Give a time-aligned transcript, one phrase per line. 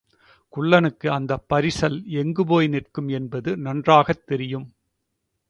[0.53, 4.67] குள்ளனுக்கு அந்தப் பரிசல் எங்கு போய் நிற்கும் என்பது நன்றாகத் தெரியும்.